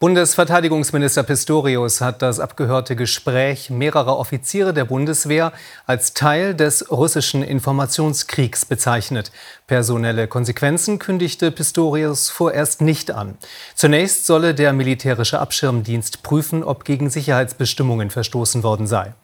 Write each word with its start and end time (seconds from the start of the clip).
Bundesverteidigungsminister 0.00 1.22
Pistorius 1.22 2.00
hat 2.00 2.20
das 2.20 2.40
abgehörte 2.40 2.96
Gespräch 2.96 3.70
mehrerer 3.70 4.18
Offiziere 4.18 4.74
der 4.74 4.84
Bundeswehr 4.84 5.52
als 5.86 6.14
Teil 6.14 6.56
des 6.56 6.90
russischen 6.90 7.44
Informationskriegs 7.44 8.64
bezeichnet. 8.64 9.30
Personelle 9.68 10.26
Konsequenzen 10.26 10.98
kündigte 10.98 11.52
Pistorius 11.52 12.28
vorerst 12.28 12.80
nicht 12.80 13.12
an. 13.12 13.38
Zunächst 13.76 14.26
solle 14.26 14.52
der 14.52 14.72
militärische 14.72 15.38
Abschirmdienst 15.38 16.24
prüfen, 16.24 16.64
ob 16.64 16.84
gegen 16.84 17.08
Sicherheitsbestimmungen 17.08 18.10
verstoßen 18.10 18.64
worden 18.64 18.88
sei. 18.88 19.14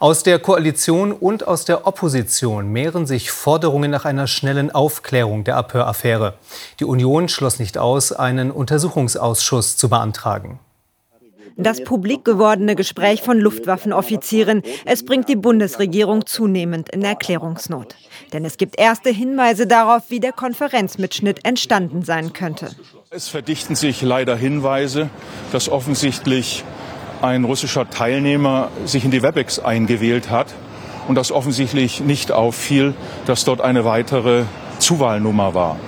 Aus 0.00 0.24
der 0.24 0.40
Koalition 0.40 1.12
und 1.12 1.46
aus 1.46 1.64
der 1.64 1.86
Opposition 1.86 2.72
mehren 2.72 3.06
sich 3.06 3.30
Forderungen 3.30 3.92
nach 3.92 4.04
einer 4.04 4.26
schnellen 4.26 4.74
Aufklärung 4.74 5.44
der 5.44 5.56
Abhöraffäre. 5.56 6.34
Die 6.80 6.84
Union 6.84 7.28
schloss 7.28 7.60
nicht 7.60 7.78
aus, 7.78 8.10
einen 8.10 8.50
Untersuchungsausschuss 8.50 9.76
zu 9.76 9.88
beantragen. 9.88 10.15
Das 11.58 11.82
publik 11.82 12.24
gewordene 12.24 12.76
Gespräch 12.76 13.22
von 13.22 13.38
Luftwaffenoffizieren, 13.38 14.62
es 14.84 15.06
bringt 15.06 15.28
die 15.28 15.36
Bundesregierung 15.36 16.26
zunehmend 16.26 16.90
in 16.90 17.02
Erklärungsnot. 17.02 17.94
Denn 18.34 18.44
es 18.44 18.58
gibt 18.58 18.78
erste 18.78 19.08
Hinweise 19.08 19.66
darauf, 19.66 20.10
wie 20.10 20.20
der 20.20 20.32
Konferenzmitschnitt 20.32 21.46
entstanden 21.46 22.02
sein 22.02 22.34
könnte. 22.34 22.70
Es 23.10 23.28
verdichten 23.28 23.74
sich 23.74 24.02
leider 24.02 24.36
Hinweise, 24.36 25.08
dass 25.50 25.70
offensichtlich 25.70 26.62
ein 27.22 27.44
russischer 27.44 27.88
Teilnehmer 27.88 28.70
sich 28.84 29.06
in 29.06 29.10
die 29.10 29.22
WebEx 29.22 29.58
eingewählt 29.58 30.28
hat 30.30 30.52
und 31.08 31.14
dass 31.14 31.32
offensichtlich 31.32 32.00
nicht 32.00 32.32
auffiel, 32.32 32.92
dass 33.24 33.44
dort 33.44 33.62
eine 33.62 33.86
weitere 33.86 34.44
Zuwahlnummer 34.78 35.54
war. 35.54 35.78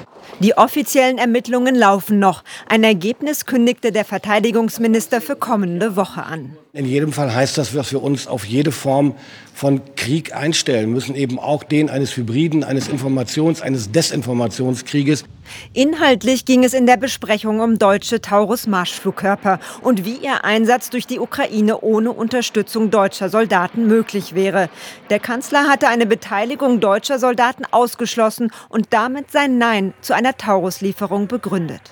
Die 0.40 0.56
offiziellen 0.56 1.18
Ermittlungen 1.18 1.74
laufen 1.74 2.20
noch. 2.20 2.44
Ein 2.68 2.84
Ergebnis 2.84 3.44
kündigte 3.44 3.90
der 3.90 4.04
Verteidigungsminister 4.04 5.20
für 5.20 5.34
kommende 5.34 5.96
Woche 5.96 6.22
an. 6.22 6.56
In 6.72 6.86
jedem 6.86 7.12
Fall 7.12 7.34
heißt 7.34 7.58
das, 7.58 7.72
dass 7.72 7.90
wir 7.90 8.00
uns 8.00 8.28
auf 8.28 8.44
jede 8.44 8.70
Form 8.70 9.16
von 9.52 9.80
Krieg 9.96 10.36
einstellen 10.36 10.92
müssen, 10.92 11.16
eben 11.16 11.40
auch 11.40 11.64
den 11.64 11.90
eines 11.90 12.16
Hybriden, 12.16 12.62
eines 12.62 12.88
Informations-, 12.88 13.62
eines 13.62 13.90
Desinformationskrieges. 13.90 15.24
Inhaltlich 15.72 16.44
ging 16.44 16.64
es 16.64 16.74
in 16.74 16.86
der 16.86 16.96
Besprechung 16.96 17.60
um 17.60 17.78
deutsche 17.78 18.20
Taurus-Marschflugkörper 18.20 19.60
und 19.82 20.04
wie 20.04 20.16
ihr 20.16 20.44
Einsatz 20.44 20.90
durch 20.90 21.06
die 21.06 21.18
Ukraine 21.18 21.80
ohne 21.80 22.12
Unterstützung 22.12 22.90
deutscher 22.90 23.28
Soldaten 23.28 23.86
möglich 23.86 24.34
wäre. 24.34 24.70
Der 25.10 25.20
Kanzler 25.20 25.68
hatte 25.68 25.88
eine 25.88 26.06
Beteiligung 26.06 26.80
deutscher 26.80 27.18
Soldaten 27.18 27.64
ausgeschlossen 27.70 28.50
und 28.68 28.88
damit 28.90 29.30
sein 29.30 29.58
Nein 29.58 29.94
zu 30.00 30.14
einer 30.14 30.36
Taurus-Lieferung 30.36 31.28
begründet. 31.28 31.82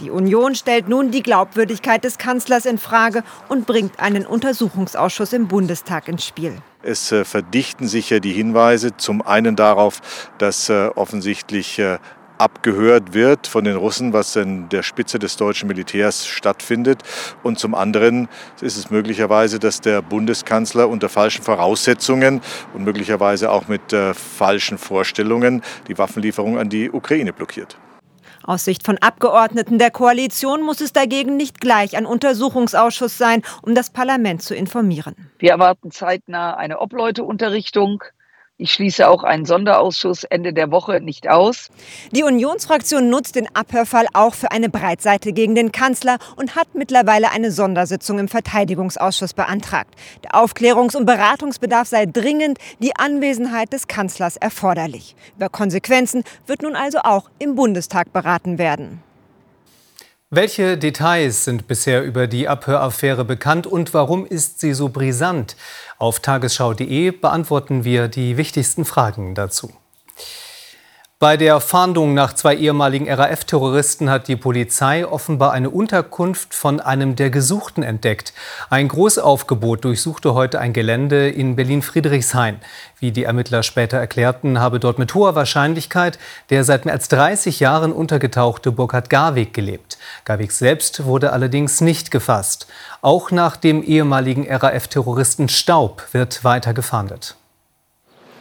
Die 0.00 0.10
Union 0.10 0.54
stellt 0.54 0.88
nun 0.88 1.10
die 1.10 1.22
Glaubwürdigkeit 1.22 2.04
des 2.04 2.16
Kanzlers 2.16 2.64
in 2.64 2.78
Frage 2.78 3.22
und 3.48 3.66
bringt 3.66 4.00
einen 4.00 4.24
Untersuchungsausschuss 4.24 5.34
im 5.34 5.46
Bundestag 5.46 6.08
ins 6.08 6.24
Spiel. 6.24 6.56
Es 6.82 7.12
äh, 7.12 7.26
verdichten 7.26 7.86
sich 7.86 8.08
ja 8.08 8.18
die 8.18 8.32
Hinweise 8.32 8.96
zum 8.96 9.20
einen 9.20 9.56
darauf, 9.56 10.00
dass 10.38 10.70
äh, 10.70 10.86
offensichtlich 10.94 11.78
äh, 11.78 11.98
abgehört 12.40 13.12
wird 13.12 13.46
von 13.46 13.64
den 13.64 13.76
Russen, 13.76 14.12
was 14.12 14.34
in 14.34 14.68
der 14.70 14.82
Spitze 14.82 15.18
des 15.18 15.36
deutschen 15.36 15.68
Militärs 15.68 16.26
stattfindet. 16.26 17.02
Und 17.42 17.58
zum 17.58 17.74
anderen 17.74 18.28
ist 18.60 18.76
es 18.76 18.90
möglicherweise, 18.90 19.58
dass 19.58 19.80
der 19.80 20.00
Bundeskanzler 20.02 20.88
unter 20.88 21.08
falschen 21.08 21.42
Voraussetzungen 21.42 22.40
und 22.74 22.84
möglicherweise 22.84 23.50
auch 23.50 23.68
mit 23.68 23.92
äh, 23.92 24.14
falschen 24.14 24.78
Vorstellungen 24.78 25.62
die 25.88 25.98
Waffenlieferung 25.98 26.58
an 26.58 26.70
die 26.70 26.90
Ukraine 26.90 27.32
blockiert. 27.32 27.76
Aus 28.42 28.64
Sicht 28.64 28.86
von 28.86 28.96
Abgeordneten 28.98 29.78
der 29.78 29.90
Koalition 29.90 30.62
muss 30.62 30.80
es 30.80 30.94
dagegen 30.94 31.36
nicht 31.36 31.60
gleich 31.60 31.96
ein 31.96 32.06
Untersuchungsausschuss 32.06 33.18
sein, 33.18 33.42
um 33.62 33.74
das 33.74 33.90
Parlament 33.90 34.42
zu 34.42 34.54
informieren. 34.54 35.14
Wir 35.38 35.50
erwarten 35.50 35.90
zeitnah 35.90 36.54
eine 36.54 36.80
Obleuteunterrichtung. 36.80 38.02
Ich 38.62 38.72
schließe 38.72 39.08
auch 39.08 39.24
einen 39.24 39.46
Sonderausschuss 39.46 40.24
Ende 40.24 40.52
der 40.52 40.70
Woche 40.70 41.00
nicht 41.00 41.30
aus. 41.30 41.70
Die 42.12 42.24
Unionsfraktion 42.24 43.08
nutzt 43.08 43.36
den 43.36 43.48
Abhörfall 43.56 44.06
auch 44.12 44.34
für 44.34 44.50
eine 44.50 44.68
Breitseite 44.68 45.32
gegen 45.32 45.54
den 45.54 45.72
Kanzler 45.72 46.18
und 46.36 46.56
hat 46.56 46.74
mittlerweile 46.74 47.30
eine 47.30 47.52
Sondersitzung 47.52 48.18
im 48.18 48.28
Verteidigungsausschuss 48.28 49.32
beantragt. 49.32 49.94
Der 50.24 50.34
Aufklärungs- 50.34 50.94
und 50.94 51.06
Beratungsbedarf 51.06 51.88
sei 51.88 52.04
dringend, 52.04 52.58
die 52.80 52.94
Anwesenheit 52.94 53.72
des 53.72 53.88
Kanzlers 53.88 54.36
erforderlich. 54.36 55.16
Über 55.38 55.48
Konsequenzen 55.48 56.22
wird 56.46 56.60
nun 56.60 56.76
also 56.76 56.98
auch 56.98 57.30
im 57.38 57.54
Bundestag 57.54 58.12
beraten 58.12 58.58
werden. 58.58 59.02
Welche 60.32 60.78
Details 60.78 61.44
sind 61.44 61.66
bisher 61.66 62.04
über 62.04 62.28
die 62.28 62.46
Abhöraffäre 62.46 63.24
bekannt 63.24 63.66
und 63.66 63.92
warum 63.94 64.24
ist 64.24 64.60
sie 64.60 64.74
so 64.74 64.88
brisant? 64.88 65.56
Auf 65.98 66.20
tagesschau.de 66.20 67.10
beantworten 67.10 67.82
wir 67.82 68.06
die 68.06 68.36
wichtigsten 68.36 68.84
Fragen 68.84 69.34
dazu. 69.34 69.72
Bei 71.22 71.36
der 71.36 71.60
Fahndung 71.60 72.14
nach 72.14 72.32
zwei 72.32 72.56
ehemaligen 72.56 73.06
RAF-Terroristen 73.06 74.08
hat 74.08 74.26
die 74.26 74.36
Polizei 74.36 75.06
offenbar 75.06 75.52
eine 75.52 75.68
Unterkunft 75.68 76.54
von 76.54 76.80
einem 76.80 77.14
der 77.14 77.28
Gesuchten 77.28 77.82
entdeckt. 77.82 78.32
Ein 78.70 78.88
Großaufgebot 78.88 79.84
durchsuchte 79.84 80.32
heute 80.32 80.58
ein 80.60 80.72
Gelände 80.72 81.28
in 81.28 81.56
Berlin-Friedrichshain. 81.56 82.56
Wie 83.00 83.12
die 83.12 83.24
Ermittler 83.24 83.62
später 83.62 83.98
erklärten, 83.98 84.60
habe 84.60 84.80
dort 84.80 84.98
mit 84.98 85.14
hoher 85.14 85.34
Wahrscheinlichkeit 85.34 86.18
der 86.48 86.64
seit 86.64 86.86
mehr 86.86 86.94
als 86.94 87.08
30 87.08 87.60
Jahren 87.60 87.92
untergetauchte 87.92 88.72
Burkhard 88.72 89.10
Garweg 89.10 89.52
gelebt. 89.52 89.98
Garweg 90.24 90.52
selbst 90.52 91.04
wurde 91.04 91.34
allerdings 91.34 91.82
nicht 91.82 92.10
gefasst. 92.10 92.66
Auch 93.02 93.30
nach 93.30 93.58
dem 93.58 93.82
ehemaligen 93.82 94.50
RAF-Terroristen 94.50 95.50
Staub 95.50 96.02
wird 96.12 96.44
weiter 96.44 96.72
gefahndet. 96.72 97.36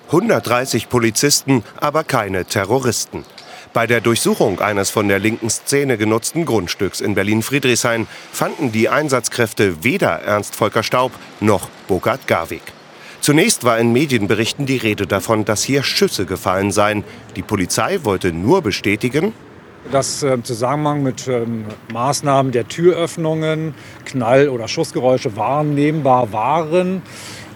130 0.09 0.89
Polizisten, 0.89 1.63
aber 1.79 2.03
keine 2.03 2.45
Terroristen. 2.45 3.25
Bei 3.73 3.85
der 3.85 4.01
Durchsuchung 4.01 4.59
eines 4.59 4.89
von 4.89 5.07
der 5.07 5.19
linken 5.19 5.51
Szene 5.51 5.99
genutzten 5.99 6.45
Grundstücks 6.45 6.99
in 6.99 7.13
Berlin-Friedrichshain 7.13 8.07
fanden 8.31 8.71
die 8.71 8.89
Einsatzkräfte 8.89 9.83
weder 9.83 10.09
Ernst 10.09 10.55
Volker 10.55 10.81
Staub 10.81 11.11
noch 11.39 11.69
Burkhard 11.87 12.25
Garwig. 12.25 12.63
Zunächst 13.21 13.63
war 13.65 13.77
in 13.77 13.93
Medienberichten 13.93 14.65
die 14.65 14.77
Rede 14.77 15.05
davon, 15.05 15.45
dass 15.45 15.61
hier 15.61 15.83
Schüsse 15.83 16.25
gefallen 16.25 16.71
seien. 16.71 17.03
Die 17.35 17.43
Polizei 17.43 17.99
wollte 18.03 18.31
nur 18.31 18.63
bestätigen, 18.63 19.33
dass 19.91 20.23
im 20.23 20.43
Zusammenhang 20.43 21.03
mit 21.03 21.27
ähm, 21.27 21.65
Maßnahmen 21.93 22.51
der 22.51 22.67
Türöffnungen 22.67 23.75
Knall- 24.05 24.49
oder 24.49 24.67
Schussgeräusche 24.67 25.35
wahrnehmbar 25.35 26.33
waren 26.33 26.95
ähm, 26.95 27.01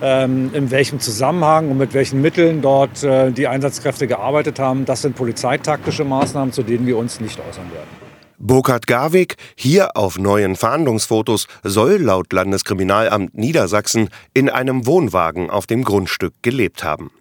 in 0.02 0.72
welchem 0.72 1.00
Zusammenhang 1.00 1.72
und 1.72 1.78
mit 1.78 1.94
welchen 1.94 2.22
Mitteln 2.22 2.62
dort 2.62 3.04
äh, 3.04 3.32
die 3.32 3.48
Einsatzkräfte 3.48 4.08
gearbeitet 4.08 4.60
haben. 4.60 4.86
Das 4.86 5.02
sind 5.02 5.16
polizeitaktische 5.16 6.04
Maßnahmen, 6.04 6.52
zu 6.52 6.64
denen 6.64 6.86
wir 6.86 6.98
uns 6.98 7.20
nicht 7.20 7.40
äußern 7.40 7.72
werden. 7.72 8.04
Burkhard 8.40 8.88
Garwig, 8.88 9.38
hier 9.56 9.96
auf 9.96 10.20
neuen 10.20 10.58
Fahndungsfotos, 10.58 11.48
soll 11.64 11.94
laut 11.94 12.34
Landeskriminalamt 12.34 13.34
Niedersachsen 13.36 14.10
in 14.34 14.50
einem 14.50 14.86
Wohnwagen 14.86 15.50
auf 15.50 15.66
dem 15.66 15.86
Grundstück 15.86 16.34
gelebt 16.42 16.84
haben. 16.84 17.12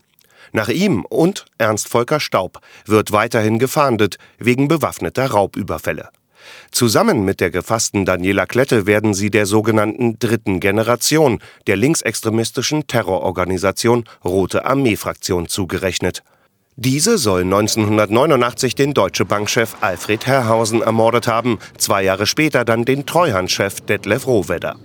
Nach 0.51 0.69
ihm 0.69 1.05
und 1.05 1.47
Ernst 1.59 1.89
Volker 1.89 2.19
Staub 2.19 2.59
wird 2.87 3.13
weiterhin 3.13 3.59
gefahndet 3.59 4.17
wegen 4.39 4.67
bewaffneter 4.67 5.31
Raubüberfälle. 5.31 6.09
Zusammen 6.71 7.25
mit 7.25 7.41
der 7.41 7.51
gefassten 7.51 8.05
Daniela 8.05 8.47
Klette 8.47 8.87
werden 8.87 9.15
sie 9.15 9.31
der 9.31 9.47
sogenannten 9.47 10.19
dritten 10.19 10.61
Generation 10.61 11.41
der 11.67 11.77
linksextremistischen 11.77 12.87
Terrororganisation 12.87 14.05
Rote 14.25 14.65
Armee-Fraktion 14.65 15.49
zugerechnet. 15.49 16.23
Diese 16.77 17.19
soll 17.19 17.43
1989 17.43 18.75
den 18.75 18.95
Deutsche 18.95 19.27
Bankchef 19.27 19.77
Alfred 19.83 20.27
Herrhausen 20.27 20.81
ermordet 20.81 21.29
haben, 21.29 21.59
zwei 21.77 22.03
Jahre 22.03 22.27
später 22.27 22.65
dann 22.65 22.85
den 22.85 23.05
Treuhandchef 23.05 23.83
Detlef 23.83 24.27
Rohwedder. 24.27 24.77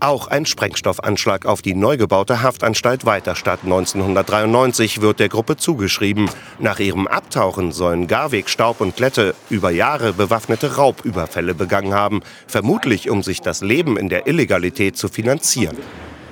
Auch 0.00 0.28
ein 0.28 0.44
Sprengstoffanschlag 0.44 1.46
auf 1.46 1.62
die 1.62 1.74
neu 1.74 1.96
gebaute 1.96 2.42
Haftanstalt 2.42 3.06
Weiterstadt 3.06 3.60
1993 3.64 5.00
wird 5.00 5.20
der 5.20 5.28
Gruppe 5.28 5.56
zugeschrieben. 5.56 6.28
Nach 6.58 6.78
ihrem 6.78 7.06
Abtauchen 7.06 7.72
sollen 7.72 8.06
Garweg, 8.06 8.50
Staub 8.50 8.80
und 8.80 8.96
Klette 8.96 9.34
über 9.50 9.70
Jahre 9.70 10.12
bewaffnete 10.12 10.76
Raubüberfälle 10.76 11.54
begangen 11.54 11.94
haben, 11.94 12.22
vermutlich 12.46 13.08
um 13.08 13.22
sich 13.22 13.40
das 13.40 13.62
Leben 13.62 13.96
in 13.96 14.08
der 14.08 14.26
Illegalität 14.26 14.96
zu 14.96 15.08
finanzieren. 15.08 15.76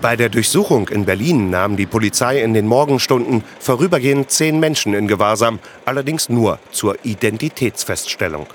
Bei 0.03 0.17
der 0.17 0.31
Durchsuchung 0.31 0.89
in 0.89 1.05
Berlin 1.05 1.51
nahm 1.51 1.77
die 1.77 1.87
Polizei 1.87 2.43
in 2.43 2.55
den 2.55 2.67
Morgenstunden 2.67 3.45
vorübergehend 3.61 4.33
zehn 4.33 4.59
Menschen 4.59 4.95
in 4.95 5.07
Gewahrsam, 5.07 5.61
allerdings 5.85 6.29
nur 6.29 6.59
zur 6.73 6.97
Identitätsfeststellung. 7.05 8.49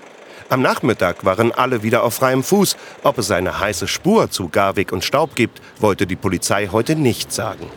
Am 0.50 0.62
Nachmittag 0.62 1.26
waren 1.26 1.52
alle 1.52 1.84
wieder 1.84 2.04
auf 2.04 2.14
freiem 2.14 2.42
Fuß. 2.42 2.78
Ob 3.04 3.18
es 3.18 3.32
eine 3.32 3.60
heiße 3.60 3.88
Spur 3.88 4.32
zu 4.32 4.48
Garwig 4.48 4.94
und 4.94 5.04
Staub 5.04 5.36
gibt, 5.36 5.62
wollte 5.80 6.08
die 6.08 6.16
Polizei 6.16 6.70
heute 6.72 6.96
nicht 6.96 7.34
sagen. 7.34 7.70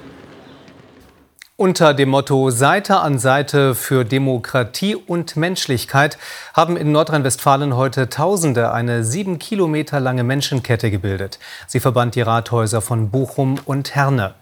Unter 1.61 1.93
dem 1.93 2.09
Motto 2.09 2.49
Seite 2.49 3.01
an 3.01 3.19
Seite 3.19 3.75
für 3.75 4.07
Demokratie 4.07 4.95
und 4.95 5.37
Menschlichkeit 5.37 6.17
haben 6.55 6.79
in 6.79 6.91
Nordrhein-Westfalen 6.91 7.77
heute 7.77 8.09
Tausende 8.09 8.73
eine 8.73 9.05
sieben 9.05 9.39
Kilometer 9.39 10.01
lange 10.01 10.25
Menschenkette 10.25 10.91
gebildet. 10.91 11.39
Sie 11.67 11.79
verband 11.79 12.15
die 12.15 12.23
Rathäuser 12.23 12.81
von 12.81 13.11
Bochum 13.11 13.57
und 13.67 13.95
Herne. 13.95 14.33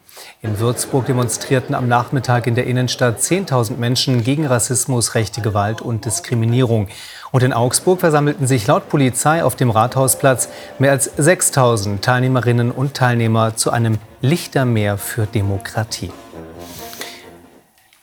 In 0.43 0.61
Würzburg 0.61 1.07
demonstrierten 1.07 1.75
am 1.75 1.89
Nachmittag 1.89 2.47
in 2.47 2.55
der 2.55 2.69
Innenstadt 2.69 3.19
10.000 3.19 3.79
Menschen 3.79 4.23
gegen 4.23 4.47
Rassismus, 4.47 5.17
rechte 5.17 5.41
Gewalt 5.41 5.81
und 5.81 6.05
Diskriminierung. 6.05 6.87
Und 7.33 7.43
in 7.43 7.53
Augsburg 7.53 7.99
versammelten 7.99 8.47
sich 8.47 8.65
laut 8.69 8.89
Polizei 8.89 9.43
auf 9.43 9.57
dem 9.57 9.71
Rathausplatz 9.71 10.51
mehr 10.79 10.93
als 10.93 11.19
6.000 11.19 12.01
Teilnehmerinnen 12.01 12.71
und 12.71 12.95
Teilnehmer 12.95 13.57
zu 13.57 13.73
einem 13.73 13.99
Lichtermeer 14.21 14.99
für 14.99 15.27
Demokratie. 15.27 16.13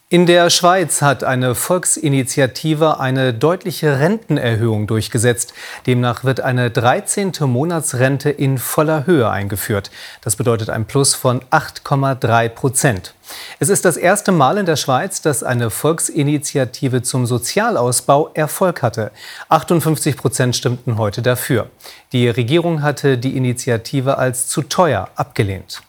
In 0.07 0.27
der 0.27 0.51
Schweiz 0.51 1.01
hat 1.01 1.23
eine 1.23 1.55
Volksinitiative 1.55 2.99
eine 2.99 3.33
deutliche 3.33 3.99
Rentenerhöhung 3.99 4.85
durchgesetzt. 4.85 5.55
Demnach 5.87 6.23
wird 6.23 6.41
eine 6.41 6.69
13. 6.69 7.31
Monatsrente 7.41 8.29
in 8.29 8.59
voller 8.59 9.07
Höhe 9.07 9.27
eingeführt. 9.27 9.89
Das 10.21 10.35
bedeutet 10.35 10.69
ein 10.69 10.85
Plus 10.85 11.15
von 11.15 11.41
8,3 11.49 12.49
Prozent. 12.49 13.15
Es 13.57 13.69
ist 13.69 13.83
das 13.83 13.97
erste 13.97 14.31
Mal 14.31 14.59
in 14.59 14.67
der 14.67 14.75
Schweiz, 14.75 15.23
dass 15.23 15.41
eine 15.41 15.71
Volksinitiative 15.71 17.01
zum 17.01 17.25
Sozialausbau 17.25 18.29
Erfolg 18.35 18.83
hatte. 18.83 19.11
58 19.49 20.17
Prozent 20.17 20.55
stimmten 20.55 20.99
heute 20.99 21.23
dafür. 21.23 21.71
Die 22.11 22.29
Regierung 22.29 22.83
hatte 22.83 23.17
die 23.17 23.35
Initiative 23.35 24.19
als 24.19 24.49
zu 24.49 24.61
teuer 24.61 25.09
abgelehnt. 25.15 25.81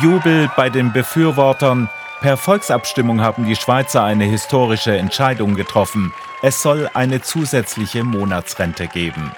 Jubel 0.00 0.48
bei 0.56 0.70
den 0.70 0.92
Befürwortern. 0.92 1.90
Per 2.24 2.38
Volksabstimmung 2.38 3.20
haben 3.20 3.44
die 3.44 3.54
Schweizer 3.54 4.02
eine 4.02 4.24
historische 4.24 4.96
Entscheidung 4.96 5.56
getroffen. 5.56 6.14
Es 6.40 6.62
soll 6.62 6.88
eine 6.94 7.20
zusätzliche 7.20 8.02
Monatsrente 8.02 8.86
geben. 8.86 9.32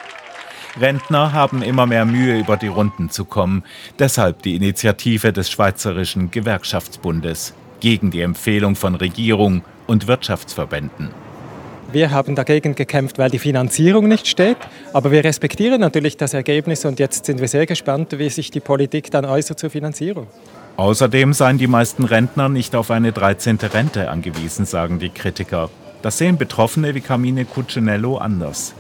Rentner 0.81 1.33
haben 1.33 1.63
immer 1.63 1.87
mehr 1.87 2.05
Mühe, 2.05 2.39
über 2.39 2.57
die 2.57 2.69
Runden 2.69 3.11
zu 3.11 3.25
kommen. 3.25 3.65
Deshalb 3.99 4.43
die 4.43 4.55
Initiative 4.55 5.33
des 5.33 5.51
Schweizerischen 5.51 6.31
Gewerkschaftsbundes 6.31 7.55
gegen 7.81 8.13
die 8.13 8.21
Empfehlung 8.21 8.77
von 8.77 8.95
Regierung 8.95 9.65
und 9.89 10.07
Wirtschaftsverbänden. 10.07 11.11
Wir 11.91 12.13
haben 12.13 12.37
dagegen 12.37 12.77
gekämpft, 12.77 13.19
weil 13.19 13.31
die 13.31 13.41
Finanzierung 13.41 14.07
nicht 14.07 14.29
steht. 14.29 14.59
Aber 14.93 15.11
wir 15.11 15.25
respektieren 15.25 15.81
natürlich 15.81 16.19
das 16.19 16.35
Ergebnis 16.35 16.85
und 16.85 17.01
jetzt 17.01 17.27
sind 17.27 17.41
wir 17.41 17.49
sehr 17.49 17.67
gespannt, 17.67 18.17
wie 18.17 18.31
sich 18.31 18.53
die 18.53 18.61
Politik 18.61 19.11
dann 19.11 19.25
äußert 19.25 19.59
zur 19.59 19.71
Finanzierung. 19.71 20.29
Außerdem 20.77 21.33
seien 21.33 21.57
die 21.57 21.69
meisten 21.69 22.05
Rentner 22.05 22.51
nicht 22.51 22.77
auf 22.77 22.91
eine 22.91 23.13
13. 23.13 23.59
Rente 23.73 24.11
angewiesen, 24.11 24.67
sagen 24.67 24.99
die 24.99 25.09
Kritiker. 25.09 25.71
Das 26.03 26.19
sehen 26.19 26.37
Betroffene 26.37 26.95
wie 26.95 27.01
Camine 27.01 27.47
Cuccinello 27.47 28.19
anders. 28.19 28.75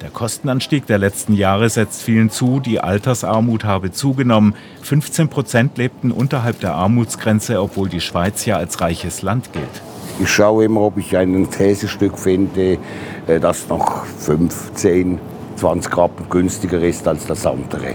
Der 0.00 0.08
Kostenanstieg 0.08 0.86
der 0.86 0.96
letzten 0.96 1.34
Jahre 1.34 1.68
setzt 1.68 2.02
vielen 2.02 2.30
zu, 2.30 2.58
die 2.58 2.80
Altersarmut 2.80 3.64
habe 3.64 3.92
zugenommen. 3.92 4.54
15 4.80 5.28
Prozent 5.28 5.76
lebten 5.76 6.10
unterhalb 6.10 6.58
der 6.60 6.74
Armutsgrenze, 6.74 7.60
obwohl 7.60 7.88
die 7.88 8.00
Schweiz 8.00 8.46
ja 8.46 8.56
als 8.56 8.80
reiches 8.80 9.20
Land 9.20 9.52
gilt. 9.52 9.82
Ich 10.20 10.30
schaue 10.30 10.64
immer, 10.64 10.80
ob 10.80 10.96
ich 10.96 11.16
ein 11.16 11.50
Käsestück 11.50 12.18
finde, 12.18 12.78
äh, 13.26 13.40
das 13.40 13.68
noch 13.68 14.06
5, 14.06 14.72
10, 14.74 15.18
20 15.56 15.96
Rappen 15.96 16.28
günstiger 16.30 16.80
ist 16.80 17.06
als 17.06 17.26
das 17.26 17.46
andere. 17.46 17.94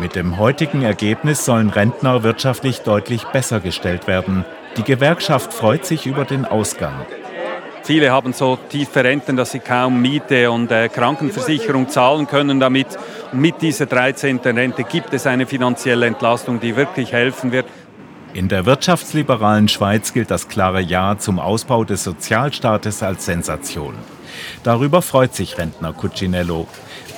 Mit 0.00 0.14
dem 0.14 0.38
heutigen 0.38 0.82
Ergebnis 0.82 1.44
sollen 1.44 1.70
Rentner 1.70 2.22
wirtschaftlich 2.22 2.82
deutlich 2.82 3.24
besser 3.24 3.58
gestellt 3.58 4.06
werden. 4.06 4.44
Die 4.76 4.84
Gewerkschaft 4.84 5.52
freut 5.52 5.84
sich 5.84 6.06
über 6.06 6.24
den 6.24 6.44
Ausgang. 6.44 6.94
Viele 7.82 8.12
haben 8.12 8.32
so 8.32 8.56
tiefe 8.68 9.02
Renten, 9.02 9.36
dass 9.36 9.50
sie 9.50 9.58
kaum 9.58 10.00
Miete 10.00 10.52
und 10.52 10.70
äh, 10.70 10.88
Krankenversicherung 10.88 11.88
zahlen 11.88 12.28
können. 12.28 12.60
Damit 12.60 12.86
mit 13.32 13.60
dieser 13.60 13.86
13. 13.86 14.38
Rente 14.38 14.84
gibt 14.84 15.12
es 15.14 15.26
eine 15.26 15.46
finanzielle 15.46 16.06
Entlastung, 16.06 16.60
die 16.60 16.76
wirklich 16.76 17.12
helfen 17.12 17.50
wird. 17.50 17.66
In 18.34 18.46
der 18.46 18.66
wirtschaftsliberalen 18.66 19.66
Schweiz 19.66 20.12
gilt 20.12 20.30
das 20.30 20.48
klare 20.48 20.80
Ja 20.80 21.18
zum 21.18 21.40
Ausbau 21.40 21.82
des 21.82 22.04
Sozialstaates 22.04 23.02
als 23.02 23.24
Sensation. 23.24 23.94
Darüber 24.62 25.02
freut 25.02 25.34
sich 25.34 25.58
Rentner 25.58 25.92
Cuccinello. 25.92 26.66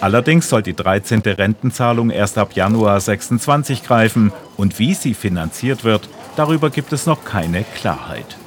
Allerdings 0.01 0.49
soll 0.49 0.63
die 0.63 0.75
13. 0.75 1.21
Rentenzahlung 1.21 2.11
erst 2.11 2.39
ab 2.39 2.55
Januar 2.55 3.01
26 3.01 3.83
greifen 3.83 4.33
und 4.57 4.79
wie 4.79 4.95
sie 4.95 5.15
finanziert 5.15 5.85
wird, 5.85 6.09
darüber 6.37 6.71
gibt 6.71 6.93
es 6.93 7.07
noch 7.07 7.25
keine 7.25 7.65
Klarheit. 7.65 8.40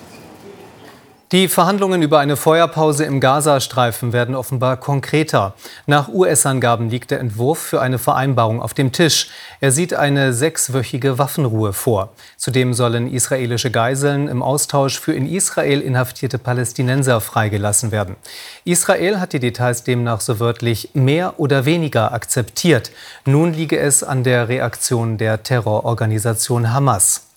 Die 1.33 1.47
Verhandlungen 1.47 2.03
über 2.03 2.19
eine 2.19 2.35
Feuerpause 2.35 3.05
im 3.05 3.19
Gazastreifen 3.19 4.13
werden 4.13 4.35
offenbar 4.35 4.77
konkreter. 4.77 5.55
Nach 5.87 6.07
US-Angaben 6.07 6.91
liegt 6.91 7.09
der 7.09 7.19
Entwurf 7.19 7.57
für 7.57 7.81
eine 7.81 7.97
Vereinbarung 7.97 8.61
auf 8.61 8.75
dem 8.75 8.91
Tisch. 8.91 9.31
Er 9.59 9.71
sieht 9.71 9.95
eine 9.95 10.31
sechswöchige 10.31 11.17
Waffenruhe 11.17 11.73
vor. 11.73 12.09
Zudem 12.37 12.75
sollen 12.75 13.11
israelische 13.11 13.71
Geiseln 13.71 14.27
im 14.27 14.43
Austausch 14.43 14.99
für 14.99 15.13
in 15.13 15.27
Israel 15.27 15.81
inhaftierte 15.81 16.37
Palästinenser 16.37 17.19
freigelassen 17.19 17.91
werden. 17.91 18.15
Israel 18.63 19.19
hat 19.19 19.33
die 19.33 19.39
Details 19.39 19.83
demnach 19.83 20.21
so 20.21 20.39
wörtlich 20.39 20.91
mehr 20.93 21.39
oder 21.39 21.65
weniger 21.65 22.13
akzeptiert. 22.13 22.91
Nun 23.25 23.53
liege 23.53 23.79
es 23.79 24.03
an 24.03 24.23
der 24.23 24.49
Reaktion 24.49 25.17
der 25.17 25.41
Terrororganisation 25.41 26.71
Hamas. 26.71 27.32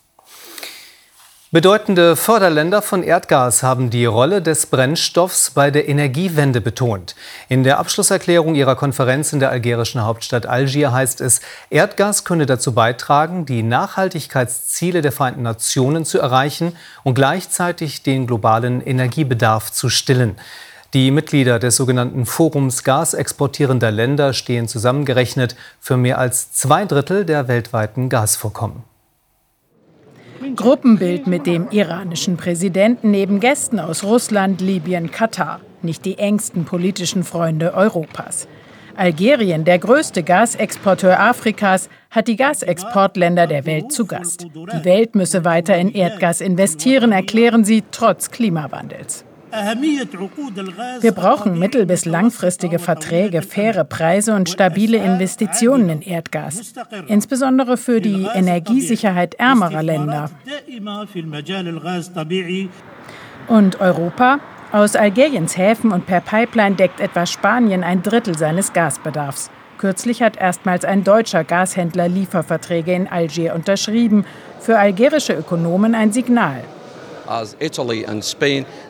Bedeutende 1.52 2.16
Förderländer 2.16 2.82
von 2.82 3.04
Erdgas 3.04 3.62
haben 3.62 3.88
die 3.88 4.04
Rolle 4.04 4.42
des 4.42 4.66
Brennstoffs 4.66 5.52
bei 5.52 5.70
der 5.70 5.88
Energiewende 5.88 6.60
betont. 6.60 7.14
In 7.48 7.62
der 7.62 7.78
Abschlusserklärung 7.78 8.56
ihrer 8.56 8.74
Konferenz 8.74 9.32
in 9.32 9.38
der 9.38 9.50
algerischen 9.50 10.04
Hauptstadt 10.04 10.44
Algier 10.44 10.90
heißt 10.90 11.20
es, 11.20 11.40
Erdgas 11.70 12.24
könne 12.24 12.46
dazu 12.46 12.72
beitragen, 12.72 13.46
die 13.46 13.62
Nachhaltigkeitsziele 13.62 15.02
der 15.02 15.12
Vereinten 15.12 15.42
Nationen 15.42 16.04
zu 16.04 16.18
erreichen 16.18 16.76
und 17.04 17.14
gleichzeitig 17.14 18.02
den 18.02 18.26
globalen 18.26 18.80
Energiebedarf 18.84 19.70
zu 19.70 19.88
stillen. 19.88 20.34
Die 20.94 21.12
Mitglieder 21.12 21.60
des 21.60 21.76
sogenannten 21.76 22.26
Forums 22.26 22.82
Gas 22.82 23.14
exportierender 23.14 23.92
Länder 23.92 24.32
stehen 24.32 24.66
zusammengerechnet 24.66 25.54
für 25.78 25.96
mehr 25.96 26.18
als 26.18 26.50
zwei 26.50 26.84
Drittel 26.86 27.24
der 27.24 27.46
weltweiten 27.46 28.08
Gasvorkommen. 28.08 28.95
Gruppenbild 30.54 31.26
mit 31.26 31.46
dem 31.46 31.68
iranischen 31.70 32.36
Präsidenten 32.36 33.10
neben 33.10 33.40
Gästen 33.40 33.80
aus 33.80 34.04
Russland, 34.04 34.60
Libyen, 34.60 35.10
Katar. 35.10 35.60
Nicht 35.82 36.04
die 36.04 36.18
engsten 36.18 36.64
politischen 36.64 37.24
Freunde 37.24 37.74
Europas. 37.74 38.48
Algerien, 38.96 39.64
der 39.64 39.78
größte 39.78 40.22
Gasexporteur 40.22 41.20
Afrikas, 41.20 41.90
hat 42.10 42.28
die 42.28 42.36
Gasexportländer 42.36 43.46
der 43.46 43.66
Welt 43.66 43.92
zu 43.92 44.06
Gast. 44.06 44.46
Die 44.54 44.84
Welt 44.84 45.14
müsse 45.14 45.44
weiter 45.44 45.76
in 45.76 45.92
Erdgas 45.92 46.40
investieren, 46.40 47.12
erklären 47.12 47.64
sie, 47.64 47.84
trotz 47.90 48.30
Klimawandels. 48.30 49.25
Wir 51.00 51.12
brauchen 51.12 51.58
mittel- 51.58 51.86
bis 51.86 52.04
langfristige 52.04 52.78
Verträge, 52.78 53.42
faire 53.42 53.84
Preise 53.84 54.34
und 54.34 54.48
stabile 54.48 54.98
Investitionen 54.98 55.88
in 55.88 56.02
Erdgas, 56.02 56.74
insbesondere 57.06 57.76
für 57.76 58.00
die 58.00 58.26
Energiesicherheit 58.34 59.34
ärmerer 59.36 59.82
Länder. 59.82 60.30
Und 63.48 63.80
Europa? 63.80 64.40
Aus 64.72 64.96
Algeriens 64.96 65.56
Häfen 65.56 65.92
und 65.92 66.06
per 66.06 66.20
Pipeline 66.20 66.74
deckt 66.74 67.00
etwa 67.00 67.24
Spanien 67.24 67.84
ein 67.84 68.02
Drittel 68.02 68.36
seines 68.36 68.72
Gasbedarfs. 68.72 69.50
Kürzlich 69.78 70.22
hat 70.22 70.36
erstmals 70.36 70.84
ein 70.84 71.04
deutscher 71.04 71.44
Gashändler 71.44 72.08
Lieferverträge 72.08 72.92
in 72.92 73.06
Algier 73.08 73.54
unterschrieben. 73.54 74.24
Für 74.60 74.78
algerische 74.78 75.34
Ökonomen 75.34 75.94
ein 75.94 76.12
Signal. 76.12 76.62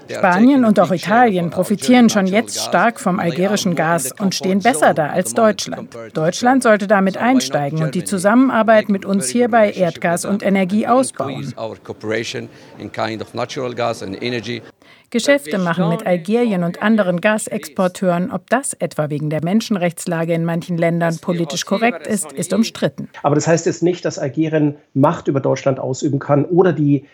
Spanien 0.08 0.64
und 0.64 0.80
auch 0.80 0.92
Italien 0.92 1.50
profitieren 1.50 2.08
schon 2.08 2.26
jetzt 2.26 2.60
stark 2.60 3.00
vom 3.00 3.18
algerischen 3.18 3.74
Gas 3.74 4.12
und 4.18 4.34
stehen 4.34 4.60
besser 4.60 4.94
da 4.94 5.08
als 5.08 5.34
Deutschland. 5.34 5.96
Deutschland 6.14 6.62
sollte 6.62 6.86
damit 6.86 7.16
einsteigen 7.16 7.82
und 7.82 7.94
die 7.94 8.04
Zusammenarbeit 8.04 8.88
mit 8.88 9.04
uns 9.04 9.28
hier 9.28 9.48
bei 9.48 9.72
Erdgas 9.72 10.24
und 10.24 10.42
Energie 10.42 10.86
ausbauen. 10.86 11.54
Geschäfte 15.10 15.58
machen 15.58 15.88
mit 15.88 16.04
Algerien 16.04 16.64
und 16.64 16.82
anderen 16.82 17.20
Gasexporteuren. 17.20 18.30
Ob 18.30 18.50
das 18.50 18.72
etwa 18.74 19.08
wegen 19.08 19.30
der 19.30 19.42
Menschenrechtslage 19.42 20.34
in 20.34 20.44
manchen 20.44 20.76
Ländern 20.76 21.18
politisch 21.18 21.64
korrekt 21.64 22.06
ist, 22.06 22.32
ist 22.32 22.52
umstritten. 22.52 23.08
Aber 23.22 23.34
das 23.34 23.46
heißt 23.46 23.66
jetzt 23.66 23.82
nicht, 23.82 24.04
dass 24.04 24.18
Algerien 24.18 24.76
Macht 24.94 25.28
über 25.28 25.40
Deutschland 25.40 25.78
ausüben 25.78 26.18
kann 26.18 26.44
oder 26.44 26.72
die, 26.72 27.04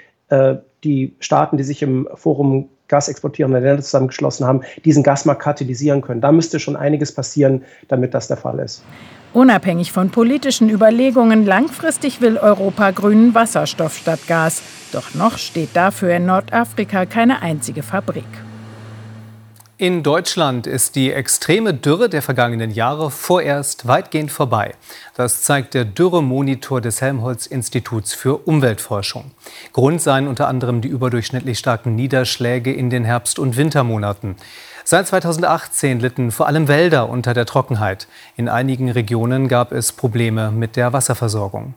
die 0.85 1.15
Staaten, 1.21 1.57
die 1.57 1.65
sich 1.65 1.83
im 1.83 2.09
Forum 2.15 2.69
gasexportierende 2.89 3.59
Länder 3.59 3.83
zusammengeschlossen 3.83 4.47
haben, 4.47 4.63
diesen 4.85 5.03
Gasmarkt 5.03 5.43
katalysieren 5.43 6.03
können. 6.03 6.21
Da 6.21 6.31
müsste 6.31 6.61
schon 6.61 6.77
einiges 6.77 7.13
passieren, 7.15 7.65
damit 7.89 8.13
das 8.15 8.29
der 8.29 8.37
Fall 8.37 8.59
ist. 8.59 8.85
Unabhängig 9.33 9.93
von 9.93 10.11
politischen 10.11 10.69
Überlegungen, 10.69 11.47
langfristig 11.47 12.21
will 12.21 12.37
Europa 12.37 12.91
grünen 12.91 13.35
Wasserstoff 13.35 13.97
statt 13.97 14.21
Gas. 14.29 14.63
Doch 14.93 15.15
noch 15.15 15.39
steht 15.39 15.71
dafür 15.73 16.15
in 16.15 16.27
Nordafrika 16.27 17.07
keine 17.07 17.41
einzige 17.41 17.83
Fabrik. 17.83 18.25
In 19.83 20.05
Deutschland 20.05 20.69
ist 20.69 20.95
die 20.95 21.11
extreme 21.13 21.75
Dürre 21.75 22.09
der 22.09 22.23
vergangenen 22.23 22.71
Jahre 22.71 23.11
vorerst 23.11 23.89
weitgehend 23.89 24.31
vorbei. 24.31 24.77
Das 25.17 25.43
zeigt 25.43 25.75
der 25.75 25.85
Dürremonitor 25.85 26.81
des 26.81 27.01
Helmholtz-Instituts 27.01 28.15
für 28.15 28.47
Umweltforschung. 28.47 29.33
Grund 29.73 30.01
seien 30.01 30.29
unter 30.29 30.47
anderem 30.47 30.83
die 30.83 30.89
überdurchschnittlich 30.89 31.59
starken 31.59 31.97
Niederschläge 31.97 32.73
in 32.73 32.91
den 32.91 33.05
Herbst- 33.05 33.41
und 33.41 33.57
Wintermonaten. 33.57 34.37
Seit 34.85 35.09
2018 35.09 35.99
litten 35.99 36.31
vor 36.31 36.47
allem 36.47 36.69
Wälder 36.69 37.09
unter 37.09 37.35
der 37.35 37.45
Trockenheit. 37.45 38.07
In 38.37 38.49
einigen 38.49 38.89
Regionen 38.89 39.49
gab 39.49 39.73
es 39.73 39.91
Probleme 39.91 40.53
mit 40.53 40.77
der 40.77 40.93
Wasserversorgung. 40.93 41.75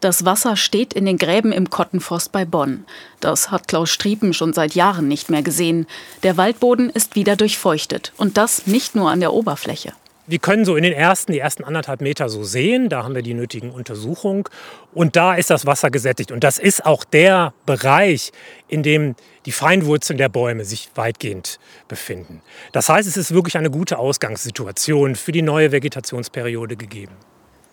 Das 0.00 0.26
Wasser 0.26 0.56
steht 0.56 0.92
in 0.92 1.06
den 1.06 1.16
Gräben 1.16 1.52
im 1.52 1.70
Kottenforst 1.70 2.30
bei 2.30 2.44
Bonn. 2.44 2.84
Das 3.20 3.50
hat 3.50 3.66
Klaus 3.66 3.90
Striepen 3.90 4.34
schon 4.34 4.52
seit 4.52 4.74
Jahren 4.74 5.08
nicht 5.08 5.30
mehr 5.30 5.42
gesehen. 5.42 5.86
Der 6.22 6.36
Waldboden 6.36 6.90
ist 6.90 7.16
wieder 7.16 7.34
durchfeuchtet. 7.34 8.12
Und 8.18 8.36
das 8.36 8.66
nicht 8.66 8.94
nur 8.94 9.10
an 9.10 9.20
der 9.20 9.32
Oberfläche. 9.32 9.94
Wir 10.28 10.38
können 10.38 10.64
so 10.66 10.76
in 10.76 10.82
den 10.82 10.92
ersten, 10.92 11.32
die 11.32 11.38
ersten 11.38 11.64
anderthalb 11.64 12.02
Meter 12.02 12.28
so 12.28 12.44
sehen. 12.44 12.90
Da 12.90 13.04
haben 13.04 13.14
wir 13.14 13.22
die 13.22 13.32
nötigen 13.32 13.70
Untersuchungen. 13.70 14.44
Und 14.92 15.16
da 15.16 15.34
ist 15.34 15.48
das 15.48 15.64
Wasser 15.64 15.90
gesättigt. 15.90 16.30
Und 16.30 16.44
das 16.44 16.58
ist 16.58 16.84
auch 16.84 17.04
der 17.04 17.54
Bereich, 17.64 18.32
in 18.68 18.82
dem 18.82 19.14
die 19.46 19.52
Feinwurzeln 19.52 20.18
der 20.18 20.28
Bäume 20.28 20.66
sich 20.66 20.90
weitgehend 20.94 21.58
befinden. 21.88 22.42
Das 22.72 22.90
heißt, 22.90 23.08
es 23.08 23.16
ist 23.16 23.32
wirklich 23.32 23.56
eine 23.56 23.70
gute 23.70 23.98
Ausgangssituation 23.98 25.14
für 25.14 25.32
die 25.32 25.42
neue 25.42 25.72
Vegetationsperiode 25.72 26.76
gegeben. 26.76 27.14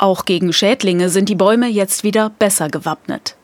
Auch 0.03 0.25
gegen 0.25 0.51
Schädlinge 0.51 1.07
sind 1.07 1.29
die 1.29 1.35
Bäume 1.35 1.69
jetzt 1.69 2.03
wieder 2.03 2.29
besser 2.29 2.67
gewappnet. 2.67 3.37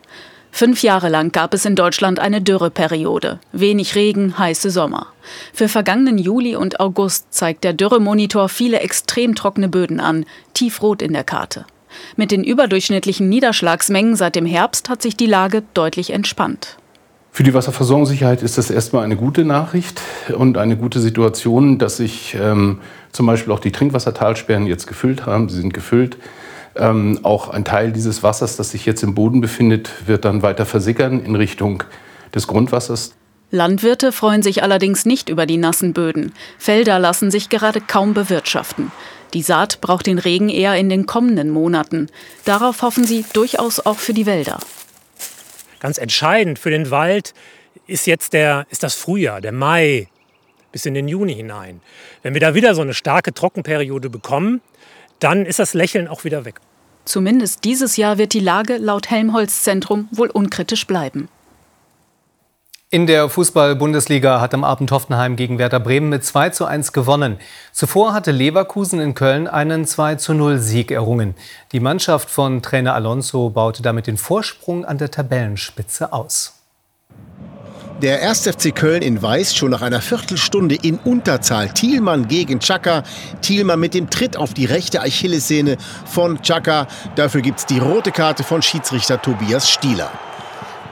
Fünf 0.52 0.84
Jahre 0.84 1.08
lang 1.08 1.32
gab 1.32 1.54
es 1.54 1.64
in 1.64 1.78
Deutschland 1.78 2.20
eine 2.20 2.42
Dürreperiode. 2.42 3.40
Wenig 3.54 3.96
Regen, 3.96 4.38
heiße 4.38 4.70
Sommer. 4.70 5.08
Für 5.54 5.70
vergangenen 5.70 6.18
Juli 6.18 6.58
und 6.58 6.82
August 6.82 7.28
zeigt 7.30 7.64
der 7.64 7.72
Dürremonitor 7.72 8.50
viele 8.50 8.82
extrem 8.82 9.36
trockene 9.36 9.70
Böden 9.70 10.02
an, 10.02 10.26
tiefrot 10.54 11.02
in 11.02 11.14
der 11.14 11.24
Karte. 11.24 11.64
Mit 12.18 12.30
den 12.30 12.44
überdurchschnittlichen 12.44 13.30
Niederschlagsmengen 13.30 14.18
seit 14.18 14.36
dem 14.36 14.46
Herbst 14.46 14.90
hat 14.90 15.02
sich 15.02 15.16
die 15.16 15.28
Lage 15.28 15.64
deutlich 15.74 16.10
entspannt. 16.10 16.76
Für 17.32 17.44
die 17.44 17.54
Wasserversorgungssicherheit 17.54 18.44
ist 18.44 18.58
das 18.58 18.70
erstmal 18.70 19.06
eine 19.06 19.16
gute 19.16 19.46
Nachricht 19.46 20.02
und 20.36 20.58
eine 20.58 20.76
gute 20.76 21.00
Situation, 21.00 21.78
dass 21.78 21.96
sich 21.96 22.36
ähm, 22.38 22.80
zum 23.14 23.28
Beispiel 23.28 23.54
auch 23.54 23.62
die 23.62 23.72
Trinkwassertalsperren 23.72 24.68
jetzt 24.68 24.88
gefüllt 24.88 25.26
haben. 25.26 25.48
Sie 25.48 25.62
sind 25.62 25.74
gefüllt. 25.74 26.18
Ähm, 26.76 27.20
auch 27.24 27.50
ein 27.50 27.66
Teil 27.66 27.92
dieses 27.92 28.24
Wassers, 28.24 28.56
das 28.56 28.72
sich 28.72 28.86
jetzt 28.86 29.04
im 29.04 29.16
Boden 29.16 29.42
befindet, 29.42 30.08
wird 30.08 30.26
dann 30.26 30.42
weiter 30.42 30.66
versickern 30.66 31.24
in 31.24 31.36
Richtung 31.36 31.84
des 32.34 32.48
Grundwassers. 32.48 33.16
Landwirte 33.52 34.12
freuen 34.12 34.44
sich 34.44 34.62
allerdings 34.62 35.06
nicht 35.06 35.30
über 35.30 35.46
die 35.46 35.58
nassen 35.58 35.94
Böden. 35.94 36.34
Felder 36.60 37.00
lassen 37.00 37.32
sich 37.32 37.50
gerade 37.50 37.82
kaum 37.82 38.14
bewirtschaften. 38.14 38.92
Die 39.34 39.42
Saat 39.42 39.82
braucht 39.82 40.06
den 40.06 40.20
Regen 40.20 40.50
eher 40.50 40.76
in 40.76 40.90
den 40.90 41.06
kommenden 41.06 41.50
Monaten. 41.50 42.08
Darauf 42.46 42.82
hoffen 42.82 43.06
sie 43.06 43.26
durchaus 43.34 43.80
auch 43.80 43.98
für 43.98 44.14
die 44.14 44.26
Wälder. 44.26 44.60
Ganz 45.80 45.98
entscheidend 45.98 46.60
für 46.60 46.70
den 46.70 46.92
Wald 46.92 47.34
ist 47.88 48.06
jetzt 48.06 48.34
der, 48.34 48.66
ist 48.70 48.84
das 48.84 48.96
Frühjahr, 48.96 49.42
der 49.42 49.52
Mai 49.52 50.10
bis 50.72 50.86
in 50.86 50.94
den 50.94 51.08
Juni 51.08 51.34
hinein. 51.34 51.82
Wenn 52.22 52.34
wir 52.34 52.42
da 52.42 52.54
wieder 52.54 52.76
so 52.76 52.82
eine 52.82 52.94
starke 52.94 53.34
Trockenperiode 53.34 54.10
bekommen, 54.10 54.62
dann 55.20 55.46
ist 55.46 55.60
das 55.60 55.74
Lächeln 55.74 56.08
auch 56.08 56.24
wieder 56.24 56.46
weg. 56.46 56.60
Zumindest 57.06 57.64
dieses 57.64 57.98
Jahr 57.98 58.18
wird 58.18 58.34
die 58.34 58.40
Lage 58.40 58.78
laut 58.78 59.10
Helmholtz-Zentrum 59.10 60.08
wohl 60.12 60.30
unkritisch 60.30 60.86
bleiben. 60.86 61.30
In 62.92 63.06
der 63.06 63.30
Fußball-Bundesliga 63.30 64.42
hat 64.42 64.56
am 64.56 64.64
Abend 64.64 64.92
Hoffenheim 64.92 65.36
gegen 65.36 65.60
Werder 65.60 65.80
Bremen 65.80 66.10
mit 66.10 66.26
2 66.26 66.50
zu 66.50 66.66
1 66.66 66.92
gewonnen. 66.92 67.38
Zuvor 67.72 68.14
hatte 68.14 68.32
Leverkusen 68.32 69.00
in 69.00 69.14
Köln 69.14 69.48
einen 69.48 69.86
2 69.86 70.16
zu 70.16 70.34
0 70.34 70.58
Sieg 70.58 70.90
errungen. 70.90 71.36
Die 71.72 71.80
Mannschaft 71.80 72.32
von 72.32 72.64
Trainer 72.64 72.96
Alonso 72.96 73.52
baute 73.52 73.84
damit 73.84 74.08
den 74.08 74.18
Vorsprung 74.18 74.86
an 74.86 74.98
der 74.98 75.12
Tabellenspitze 75.12 76.14
aus. 76.14 76.59
Der 78.02 78.26
1. 78.30 78.48
FC 78.48 78.74
Köln 78.74 79.02
in 79.02 79.22
Weiß 79.22 79.54
schon 79.54 79.72
nach 79.72 79.82
einer 79.82 80.00
Viertelstunde 80.00 80.76
in 80.76 81.00
Unterzahl. 81.00 81.68
Thielmann 81.68 82.30
gegen 82.30 82.62
Chaka. 82.62 83.04
Thielmann 83.42 83.82
mit 83.82 83.94
dem 83.94 84.10
Tritt 84.10 84.38
auf 84.38 84.54
die 84.54 84.64
rechte 84.64 85.02
Achillessehne 85.02 85.76
von 86.06 86.42
Chaka. 86.42 86.88
Dafür 87.18 87.42
gibt 87.42 87.60
es 87.60 87.66
die 87.66 87.80
rote 87.80 88.14
Karte 88.14 88.44
von 88.44 88.62
Schiedsrichter 88.62 89.22
Tobias 89.22 89.70
Stieler. 89.70 90.10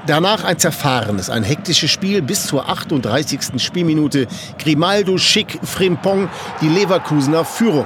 Danach 0.05 0.43
ein 0.43 0.59
zerfahrenes, 0.59 1.29
ein 1.29 1.43
hektisches 1.43 1.91
Spiel 1.91 2.21
bis 2.21 2.45
zur 2.47 2.67
38. 2.67 3.39
Spielminute. 3.63 4.27
Grimaldo, 4.59 5.17
Schick, 5.17 5.59
Frimpong, 5.63 6.27
die 6.59 6.67
Leverkusener 6.67 7.45
Führung. 7.45 7.85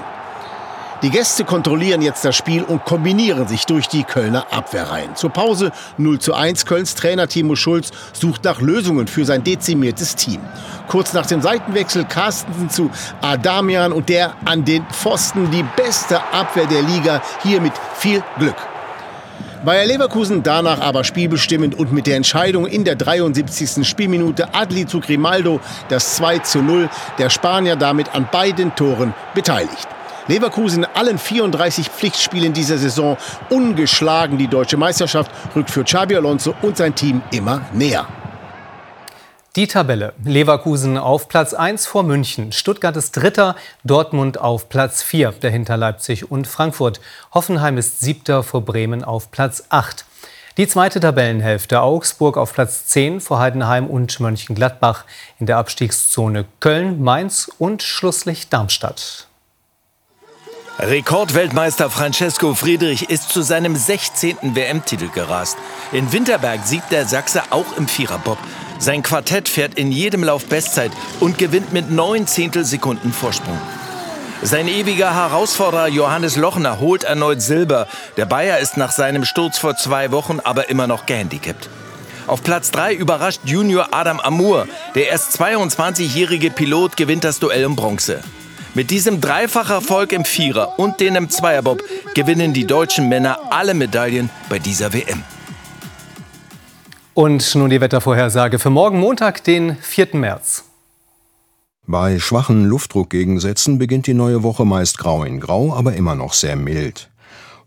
Die 1.03 1.09
Gäste 1.09 1.45
kontrollieren 1.45 2.03
jetzt 2.03 2.23
das 2.23 2.35
Spiel 2.35 2.61
und 2.63 2.85
kombinieren 2.85 3.47
sich 3.47 3.65
durch 3.65 3.87
die 3.87 4.03
Kölner 4.03 4.45
Abwehrreihen. 4.51 5.15
Zur 5.15 5.31
Pause 5.31 5.71
0 5.97 6.19
zu 6.19 6.35
1. 6.35 6.67
Kölns 6.67 6.93
Trainer 6.93 7.27
Timo 7.27 7.55
Schulz 7.55 7.89
sucht 8.13 8.43
nach 8.43 8.61
Lösungen 8.61 9.07
für 9.07 9.25
sein 9.25 9.43
dezimiertes 9.43 10.15
Team. 10.15 10.41
Kurz 10.87 11.13
nach 11.13 11.25
dem 11.25 11.41
Seitenwechsel 11.41 12.05
Carstensen 12.05 12.69
zu 12.69 12.91
Adamian 13.19 13.93
und 13.93 14.09
der 14.09 14.35
an 14.45 14.63
den 14.63 14.85
Pfosten 14.91 15.49
die 15.49 15.65
beste 15.75 16.21
Abwehr 16.31 16.67
der 16.67 16.83
Liga. 16.83 17.23
Hier 17.41 17.61
mit 17.61 17.73
viel 17.95 18.23
Glück. 18.37 18.55
Bayer 19.65 19.85
Leverkusen 19.87 20.43
danach 20.43 20.81
aber 20.81 21.03
spielbestimmend 21.03 21.79
und 21.79 21.91
mit 21.91 22.05
der 22.05 22.17
Entscheidung 22.17 22.67
in 22.67 22.83
der 22.83 22.95
73. 22.95 23.87
Spielminute 23.87 24.53
Adli 24.53 24.85
zu 24.85 24.99
Grimaldo 24.99 25.61
das 25.89 26.15
2 26.17 26.39
zu 26.39 26.61
0. 26.61 26.91
Der 27.17 27.31
Spanier 27.31 27.75
damit 27.75 28.13
an 28.13 28.27
beiden 28.31 28.75
Toren 28.75 29.15
beteiligt. 29.33 29.87
Leverkusen 30.27 30.83
in 30.83 30.89
allen 30.93 31.17
34 31.17 31.89
Pflichtspielen 31.89 32.53
dieser 32.53 32.77
Saison 32.77 33.17
ungeschlagen. 33.49 34.37
Die 34.37 34.47
deutsche 34.47 34.77
Meisterschaft 34.77 35.31
rückt 35.55 35.71
für 35.71 35.83
Xabi 35.83 36.15
Alonso 36.15 36.53
und 36.61 36.77
sein 36.77 36.95
Team 36.95 37.21
immer 37.31 37.61
näher. 37.73 38.07
Die 39.57 39.67
Tabelle. 39.67 40.13
Leverkusen 40.23 40.97
auf 40.97 41.27
Platz 41.27 41.53
1 41.53 41.85
vor 41.85 42.03
München. 42.03 42.53
Stuttgart 42.53 42.95
ist 42.95 43.11
Dritter, 43.17 43.57
Dortmund 43.83 44.39
auf 44.39 44.69
Platz 44.69 45.03
4, 45.03 45.33
dahinter 45.41 45.75
Leipzig 45.75 46.31
und 46.31 46.47
Frankfurt. 46.47 47.01
Hoffenheim 47.33 47.77
ist 47.77 47.99
Siebter 47.99 48.43
vor 48.43 48.61
Bremen 48.61 49.03
auf 49.03 49.29
Platz 49.29 49.65
8. 49.67 50.05
Die 50.55 50.69
zweite 50.69 51.01
Tabellenhälfte. 51.01 51.81
Augsburg 51.81 52.37
auf 52.37 52.53
Platz 52.53 52.85
10 52.85 53.19
vor 53.19 53.39
Heidenheim 53.39 53.87
und 53.87 54.17
Mönchengladbach. 54.21 55.03
In 55.37 55.47
der 55.47 55.57
Abstiegszone 55.57 56.45
Köln, 56.61 57.01
Mainz 57.03 57.51
und 57.57 57.83
Schlusslicht 57.83 58.53
Darmstadt. 58.53 59.27
Rekordweltmeister 60.79 61.89
Francesco 61.89 62.55
Friedrich 62.55 63.09
ist 63.09 63.29
zu 63.29 63.41
seinem 63.41 63.75
16. 63.75 64.55
WM-Titel 64.55 65.09
gerast. 65.09 65.57
In 65.91 66.11
Winterberg 66.11 66.65
siegt 66.65 66.91
der 66.91 67.05
Sachse 67.05 67.43
auch 67.51 67.77
im 67.77 67.87
Viererbob. 67.87 68.37
Sein 68.79 69.03
Quartett 69.03 69.47
fährt 69.47 69.75
in 69.75 69.91
jedem 69.91 70.23
Lauf 70.23 70.45
Bestzeit 70.45 70.91
und 71.19 71.37
gewinnt 71.37 71.71
mit 71.71 71.91
neun 71.91 72.25
Zehntelsekunden 72.25 73.13
Vorsprung. 73.13 73.59
Sein 74.41 74.67
ewiger 74.67 75.13
Herausforderer 75.13 75.87
Johannes 75.87 76.35
Lochner 76.35 76.79
holt 76.79 77.03
erneut 77.03 77.43
Silber. 77.43 77.87
Der 78.17 78.25
Bayer 78.25 78.57
ist 78.57 78.75
nach 78.75 78.91
seinem 78.91 79.23
Sturz 79.23 79.59
vor 79.59 79.75
zwei 79.75 80.11
Wochen 80.11 80.39
aber 80.39 80.69
immer 80.69 80.87
noch 80.87 81.05
gehandicapt. 81.05 81.69
Auf 82.25 82.41
Platz 82.43 82.71
3 82.71 82.95
überrascht 82.95 83.41
Junior 83.43 83.89
Adam 83.91 84.19
Amour. 84.19 84.67
Der 84.95 85.09
erst 85.09 85.39
22-jährige 85.39 86.49
Pilot 86.49 86.97
gewinnt 86.97 87.23
das 87.23 87.39
Duell 87.39 87.65
um 87.65 87.75
Bronze. 87.75 88.23
Mit 88.73 88.89
diesem 88.89 89.19
Dreifacherfolg 89.19 90.13
im 90.13 90.23
Vierer 90.23 90.79
und 90.79 91.01
den 91.01 91.15
im 91.15 91.29
Zweierbob 91.29 91.83
gewinnen 92.15 92.53
die 92.53 92.65
deutschen 92.65 93.09
Männer 93.09 93.37
alle 93.49 93.73
Medaillen 93.73 94.29
bei 94.47 94.59
dieser 94.59 94.93
WM. 94.93 95.23
Und 97.13 97.53
nun 97.55 97.69
die 97.69 97.81
Wettervorhersage 97.81 98.59
für 98.59 98.69
morgen 98.69 98.97
Montag, 98.97 99.43
den 99.43 99.75
4. 99.75 100.09
März. 100.13 100.63
Bei 101.85 102.17
schwachen 102.17 102.63
Luftdruckgegensätzen 102.63 103.77
beginnt 103.77 104.07
die 104.07 104.13
neue 104.13 104.41
Woche 104.41 104.63
meist 104.63 104.97
grau 104.97 105.25
in 105.25 105.41
grau, 105.41 105.73
aber 105.73 105.93
immer 105.95 106.15
noch 106.15 106.31
sehr 106.31 106.55
mild. 106.55 107.09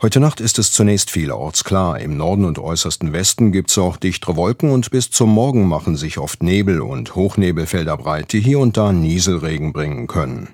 Heute 0.01 0.21
Nacht 0.21 0.41
ist 0.41 0.59
es 0.59 0.73
zunächst 0.73 1.11
vielerorts 1.11 1.65
klar. 1.65 2.01
Im 2.01 2.17
Norden 2.17 2.47
und 2.47 2.59
äußersten 2.59 3.13
Westen 3.13 3.53
gibt's 3.53 3.77
auch 3.77 3.99
dichtere 3.99 4.37
Wolken 4.37 4.71
und 4.71 4.91
bis 4.91 5.11
zum 5.11 5.29
Morgen 5.29 5.69
machen 5.69 5.97
sich 5.97 6.17
oft 6.17 6.43
Nebel 6.43 6.81
und 6.81 7.15
Hochnebelfelder 7.15 7.99
breit, 7.99 8.33
die 8.33 8.41
hier 8.41 8.59
und 8.59 8.79
da 8.79 8.91
Nieselregen 8.91 9.75
bringen 9.75 10.07
können. 10.07 10.49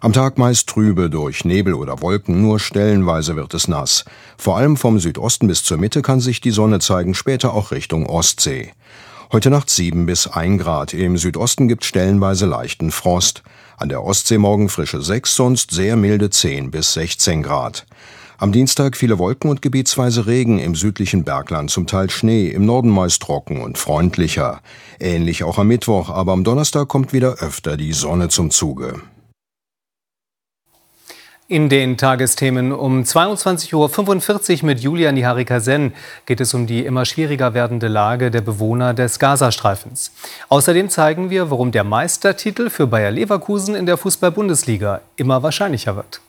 Am 0.00 0.12
Tag 0.12 0.38
meist 0.38 0.68
trübe 0.68 1.10
durch 1.10 1.44
Nebel 1.44 1.74
oder 1.74 2.00
Wolken, 2.00 2.40
nur 2.40 2.60
stellenweise 2.60 3.34
wird 3.34 3.52
es 3.52 3.66
nass. 3.66 4.04
Vor 4.36 4.56
allem 4.56 4.76
vom 4.76 5.00
Südosten 5.00 5.48
bis 5.48 5.64
zur 5.64 5.76
Mitte 5.76 6.02
kann 6.02 6.20
sich 6.20 6.40
die 6.40 6.52
Sonne 6.52 6.78
zeigen, 6.78 7.14
später 7.14 7.52
auch 7.52 7.72
Richtung 7.72 8.06
Ostsee. 8.06 8.70
Heute 9.32 9.50
Nacht 9.50 9.68
7 9.68 10.06
bis 10.06 10.28
1 10.28 10.62
Grad. 10.62 10.94
Im 10.94 11.18
Südosten 11.18 11.66
gibt 11.66 11.84
stellenweise 11.84 12.46
leichten 12.46 12.92
Frost. 12.92 13.42
An 13.76 13.88
der 13.88 14.04
Ostsee 14.04 14.38
morgen 14.38 14.68
frische 14.68 15.02
6, 15.02 15.34
sonst 15.34 15.72
sehr 15.72 15.96
milde 15.96 16.30
10 16.30 16.70
bis 16.70 16.92
16 16.92 17.42
Grad. 17.42 17.84
Am 18.38 18.52
Dienstag 18.52 18.96
viele 18.96 19.18
Wolken 19.18 19.50
und 19.50 19.62
gebietsweise 19.62 20.28
Regen, 20.28 20.60
im 20.60 20.76
südlichen 20.76 21.24
Bergland 21.24 21.72
zum 21.72 21.88
Teil 21.88 22.08
Schnee, 22.08 22.46
im 22.46 22.64
Norden 22.64 22.90
meist 22.90 23.20
trocken 23.20 23.60
und 23.60 23.78
freundlicher. 23.78 24.60
Ähnlich 25.00 25.42
auch 25.42 25.58
am 25.58 25.66
Mittwoch, 25.66 26.08
aber 26.08 26.34
am 26.34 26.44
Donnerstag 26.44 26.86
kommt 26.86 27.12
wieder 27.12 27.38
öfter 27.40 27.76
die 27.76 27.92
Sonne 27.92 28.28
zum 28.28 28.52
Zuge. 28.52 29.02
In 31.50 31.70
den 31.70 31.96
Tagesthemen 31.96 32.72
um 32.72 33.04
22.45 33.04 33.72
Uhr 34.60 34.66
mit 34.66 34.80
Julian 34.80 35.14
Niharika-Sen 35.14 35.94
geht 36.26 36.42
es 36.42 36.52
um 36.52 36.66
die 36.66 36.84
immer 36.84 37.06
schwieriger 37.06 37.54
werdende 37.54 37.88
Lage 37.88 38.30
der 38.30 38.42
Bewohner 38.42 38.92
des 38.92 39.18
Gazastreifens. 39.18 40.12
Außerdem 40.50 40.90
zeigen 40.90 41.30
wir, 41.30 41.50
warum 41.50 41.72
der 41.72 41.84
Meistertitel 41.84 42.68
für 42.68 42.86
Bayer 42.86 43.12
Leverkusen 43.12 43.74
in 43.74 43.86
der 43.86 43.96
Fußball-Bundesliga 43.96 45.00
immer 45.16 45.42
wahrscheinlicher 45.42 45.96
wird. 45.96 46.20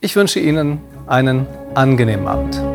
Ich 0.00 0.14
wünsche 0.14 0.38
Ihnen 0.38 0.78
einen 1.08 1.48
angenehmen 1.74 2.28
Abend. 2.28 2.73